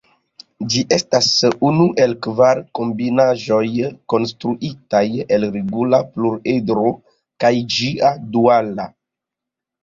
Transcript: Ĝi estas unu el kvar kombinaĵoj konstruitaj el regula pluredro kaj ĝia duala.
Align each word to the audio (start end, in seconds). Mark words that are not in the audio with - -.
Ĝi 0.75 0.79
estas 0.95 1.25
unu 1.71 1.83
el 2.05 2.15
kvar 2.27 2.61
kombinaĵoj 2.79 3.67
konstruitaj 4.13 5.03
el 5.37 5.45
regula 5.57 6.01
pluredro 6.15 6.95
kaj 7.45 7.53
ĝia 7.77 8.13
duala. 8.33 8.89